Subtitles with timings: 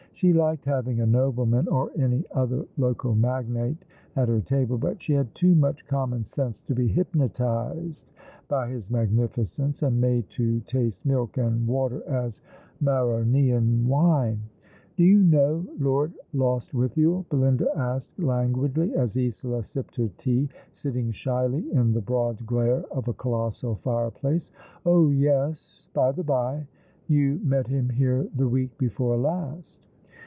[0.21, 3.83] She liked having a nobleman or any other local magnate
[4.15, 7.13] at her table; but she had too much common sense to be 42 All along
[7.13, 7.79] the River.
[7.87, 8.05] hypnotized
[8.47, 12.39] by his magnificence, and made to taste milk and water as
[12.83, 14.41] Maronean wine."
[14.95, 21.67] Do yon know Lord Lostwithiel?" Belinda asked languidly, as Isola sipped her tea, sitting shyly
[21.73, 24.51] in the broad glare of a colossal fireplace."
[24.85, 26.67] Oh yes, by the by,
[27.07, 29.79] you met him here the week before last."